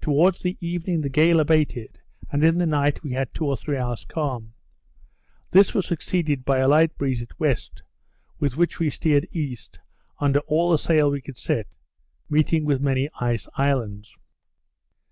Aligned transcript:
Towards 0.00 0.42
the 0.42 0.56
evening 0.60 1.00
the 1.00 1.08
gale 1.08 1.40
abated, 1.40 1.98
and 2.30 2.44
in 2.44 2.58
the 2.58 2.66
night 2.66 3.02
we 3.02 3.14
had 3.14 3.34
two 3.34 3.46
or 3.46 3.56
three 3.56 3.76
hours 3.76 4.04
calm. 4.04 4.52
This 5.50 5.74
was 5.74 5.86
succeeded 5.86 6.44
by 6.44 6.58
a 6.60 6.68
light 6.68 6.96
breeze 6.96 7.20
at 7.20 7.40
west, 7.40 7.82
with 8.38 8.56
which 8.56 8.78
we 8.78 8.90
steered 8.90 9.26
east, 9.32 9.80
under 10.20 10.38
all 10.46 10.70
the 10.70 10.78
sail 10.78 11.10
we 11.10 11.20
could 11.20 11.36
set, 11.36 11.66
meeting 12.28 12.64
with 12.64 12.80
many 12.80 13.08
ice 13.20 13.48
islands. 13.56 14.14